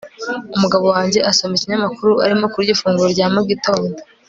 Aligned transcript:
umugabo 0.55 0.85
wanjye 0.95 1.19
asoma 1.29 1.53
ikinyamakuru 1.55 2.13
arimo 2.25 2.45
kurya 2.53 2.71
ifunguro 2.75 3.07
rya 3.15 3.27
mu 3.33 3.41
gitondo 3.49 3.93